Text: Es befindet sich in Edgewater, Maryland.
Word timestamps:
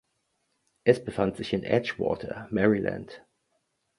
Es 0.83 1.05
befindet 1.05 1.37
sich 1.37 1.53
in 1.53 1.63
Edgewater, 1.63 2.47
Maryland. 2.49 3.23